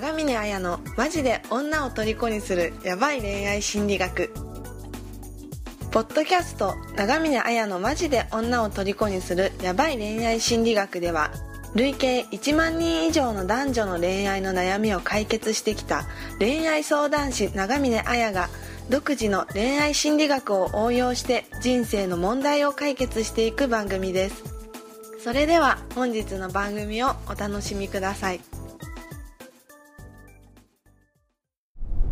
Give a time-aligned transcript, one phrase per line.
[0.00, 4.32] 長峰綾のマジで女を虜にするヤバい恋愛心理学。
[5.90, 11.32] ポッドキャスト長峰綾のマジで女を虜にするヤバい恋愛心理学では
[11.74, 16.04] 累計1万人以上の男女の恋愛の悩みを解決してきた
[16.38, 18.50] 恋愛相談師長峰綾が
[18.88, 24.44] 独自の恋愛心理学を応用して人生の問題を解決していく番組です。
[25.24, 28.57] それでは本日の番組をお楽しみください。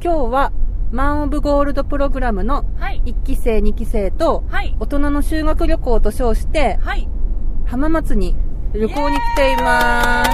[0.07, 0.53] 今日は
[0.93, 3.03] マン・オブ・ゴールドプログラムのはい。
[3.07, 4.77] 1期生2期生とはい。
[4.79, 7.09] 大人の修学旅行と称してはい。
[7.65, 8.37] 浜松に
[8.73, 10.31] 旅行に来ています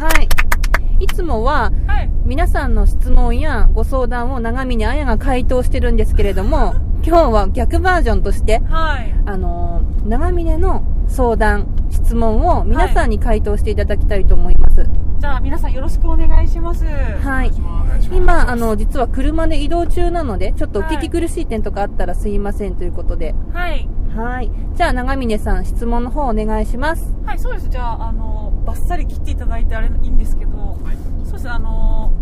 [0.00, 2.10] はいいつもははい。
[2.24, 9.14] 皆さんの質問やご相談を長峰彩が回答してるんですけれども 今日は逆バージョンとしてはい。
[9.26, 11.66] あのー長峰の相談
[12.06, 16.84] 質問を皆さんに回答していただきたいと思いますじゃあ、皆さんよろしくお願いします。
[16.84, 17.50] はい。
[18.12, 23.34] 今、あの、実は車で移動中なので、ちょっとお聞き苦しい点とかあったらすいませんということで。
[23.52, 23.88] はい。
[24.14, 24.52] はい。
[24.74, 27.16] じゃあ、長峰さん、質問の方お願いします。
[27.24, 27.68] はい、そうです。
[27.70, 30.78] じゃあ、あの、バッサリ切っていただいてあれいいんですけど、
[31.24, 31.50] そうです。
[31.50, 32.12] あの、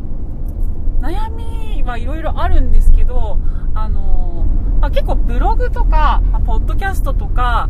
[1.01, 3.39] 悩みはいろいろあるんですけど、
[3.75, 4.47] あの、
[4.81, 7.69] まあ、結構ブログとか、まあ、ポッドキャストとか、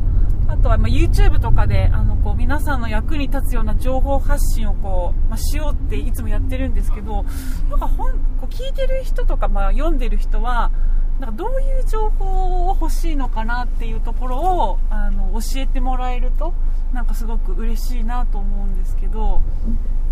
[0.55, 7.25] あとはま YouTube とかであのこう皆さんの役に立つような情報発信をこう、まあ、しようっていつもやってるんですけど
[7.69, 10.71] なんか本こう聞いてる人とか、まあ、読んでる人は
[11.19, 16.55] なんかどういう情報を欲しいのかなっていうところをあの教えてもらえると
[16.93, 19.43] なんかすごく嬉しいなと思うんですけど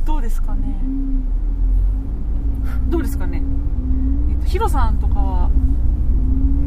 [0.05, 0.75] どうですかね？
[2.89, 3.43] どうですかね、
[4.31, 5.51] えっと、ヒロさんとかは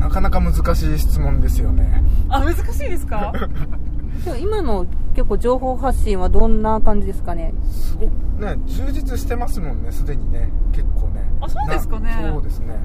[0.06, 2.04] なかなか難しい質問ですよね。
[2.30, 3.32] あ難しいですか？
[4.24, 7.54] でも今の結構情報発信はどんな感じですかね？
[7.72, 11.24] すごくね充実してますもんねすでにね結構ね。
[11.42, 12.10] あそうですかね。
[12.22, 12.68] なそうですね。
[12.68, 12.78] ね。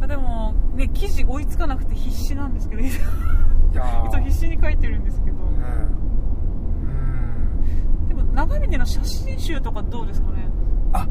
[0.00, 3.00] あでも、ね、記事追いつかなくて必死なんですけど、いつい
[3.74, 4.04] やー。
[4.20, 5.42] も必死に書いてるんですけど、ね。
[8.04, 8.08] うん。
[8.08, 10.36] でも長峰の写真集とかどうですかね？
[10.92, 11.06] あ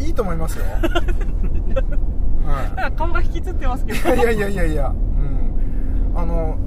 [0.00, 0.64] いいと思いますよ
[2.52, 4.72] はなんか顔が引きつってますけど、いいやいやいやいや。
[4.72, 6.12] いやうん。
[6.16, 6.58] あの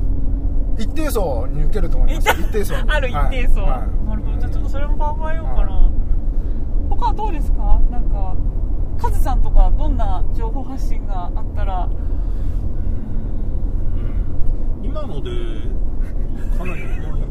[0.77, 2.29] 一定層に受けると思います。
[2.29, 2.89] 一定層に。
[2.89, 3.71] ある一定層、はい。
[3.71, 5.91] はいなるほど、じゃあちょっとそれも考えようかな、は
[6.89, 8.35] 他はどうですか、なんか、
[8.99, 11.89] カズさんとか、どんな情報発信があったら、
[14.83, 15.31] 今ので
[16.57, 16.81] かなり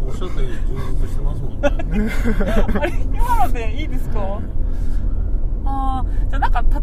[0.07, 0.49] おっしゃって充
[1.03, 1.61] 実してますもんね。
[2.81, 4.41] あれ、今のでいいですか、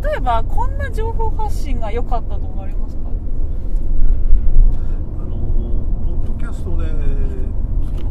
[0.03, 3.01] 例えば、こんな情報発信が良かったと思われますか？
[5.19, 5.37] あの
[6.05, 6.93] ポッドキャストでそ
[8.03, 8.09] の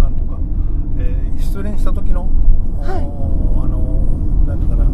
[0.00, 0.38] なんとか、
[0.98, 2.28] えー失恋した時の、
[2.78, 3.78] おあの
[4.46, 4.84] なんていうかな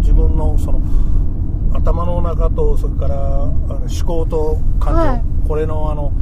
[0.00, 0.80] 自分のその
[1.74, 3.14] 頭の中とそれから
[3.44, 5.24] あの思考と感情、はい。
[5.48, 6.12] これのあの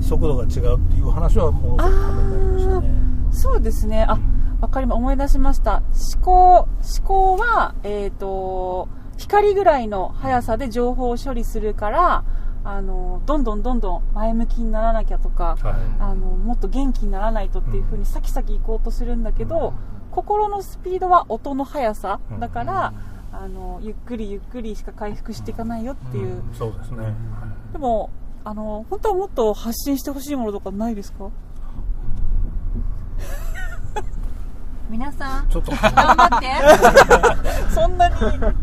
[0.00, 1.96] 速度が違うっていう話はもうために
[2.30, 2.90] なりましたね。
[3.30, 4.04] そうですね。
[4.08, 4.18] あ、
[4.60, 5.82] わかりま、思い出しました。
[6.16, 6.68] 思考、思
[7.06, 12.24] 考は、えっ、と、光ぐらいの速さで情報を処理するから、
[12.64, 15.74] あの、どんどんどんどん前向きにならなきゃとか、はい。
[16.00, 19.72] あの、もっと元気にならないとっていう風に先々行こうとするんだけど、
[20.10, 22.92] 心のスピードは音の速さだから、
[23.32, 26.42] あの、ゆっくりゆっくりしか回復していかないよっていう。
[26.52, 27.14] そうですね、
[27.72, 28.10] でも、
[28.44, 31.28] あの、本当はもっと発信してほしいものとかないですか？
[34.90, 35.72] 皆さん、ちょっと。
[35.72, 36.46] 頑張って。
[37.74, 38.14] そんなに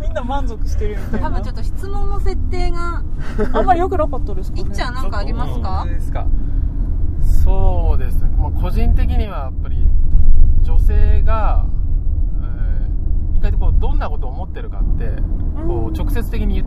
[0.02, 1.30] みんな満足してるみたいな。
[1.30, 3.04] 多分ちょっと質問の設定が、
[3.54, 5.84] あんまり良くなかったですか、ね、いっちゃんなんかありますか？
[5.86, 6.26] そうですか。
[7.44, 9.88] そうですね、まあ、個人的にはやっぱり
[10.64, 11.66] 女性が、
[12.42, 15.12] えー意外とこうどんなことを思ってるかって
[15.68, 16.66] こう直接的に言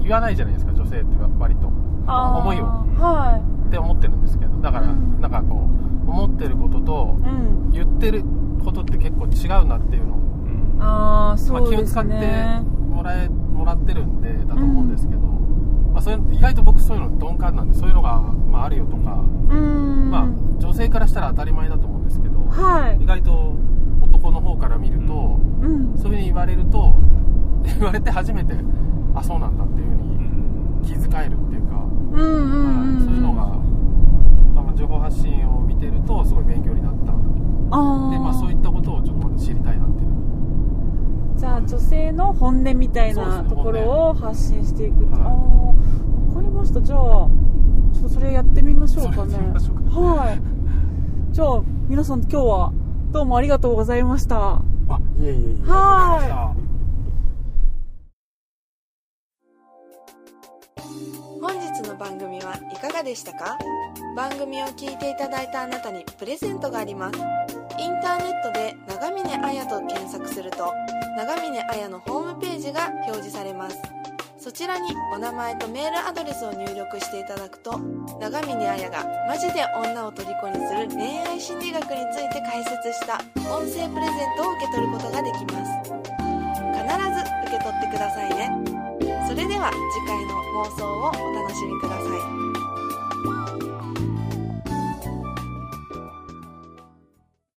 [0.00, 1.66] 言わないじゃないですか女性って割と。
[2.06, 2.64] 思いを。
[2.64, 4.56] はって思ってるんですけど。
[4.60, 5.20] だから、うん。
[5.20, 5.66] なんかこ
[6.06, 7.16] う思ってることと。
[7.72, 8.22] 言ってる
[8.64, 10.18] ことって結構違うなっていうのを、
[10.80, 10.86] ああ、
[11.28, 12.62] まあ、そうです気を使ってね。
[12.90, 20.10] もらえもらってるんでだと思うんですけど、まあ、それ意外と僕そういうの鈍感なんでそういうのが、まあ、あるよとか、うん。
[20.10, 20.28] まあ、
[20.58, 23.06] 女性からしたら当たり前だと思うんですけど、はい意。
[23.06, 23.56] 外と
[24.02, 25.96] 男の方から見ると、うん。
[25.96, 26.94] そういうふうに言われると
[27.64, 28.54] 言われて初めて
[29.14, 30.18] あそうなんだっていうふうに
[30.82, 31.76] 気遣えるっていうか、
[32.12, 32.96] うんうんうん。
[32.96, 33.42] はいそういうのが、
[34.62, 37.18] まあ、情報発信を見てるとすごい勉強になったああ。
[38.10, 40.10] で、まあ、そういったことをちょっとまず知りたいなっていう
[41.36, 45.04] じゃあ、女性の本音みたいなところを発信していく。
[45.06, 45.30] はいああ。
[45.30, 46.80] わかりました。
[46.80, 47.30] じゃあ、ちょ
[47.98, 50.36] っとそれやってみましょうかねは
[51.30, 51.34] い。
[51.34, 52.72] じゃあ、皆さん今日は
[53.10, 54.36] どうもありがとうございました。
[54.88, 56.54] あいえいえいえは
[61.40, 63.58] 本日の番組はいかがでしたか？
[64.16, 67.18] 番組を聞いていただいたあなたにプレゼントがあります
[67.78, 70.72] インターネットで「長峰綾」と検索すると
[71.16, 73.76] 長峰綾のホームページが表示されます。
[74.38, 77.80] そちらにお名前とメールアドレスを入力していただくと
[78.20, 83.14] 長峰綾がマジで女を虜にする恋愛心理学について解説した
[83.50, 85.70] 音声プレゼントを受け取ることができます。
[85.82, 86.84] 必
[87.14, 88.50] ず受け取ってくださいね。
[89.26, 92.04] それでは次回の放送をお楽しみくださ
[93.70, 93.73] い。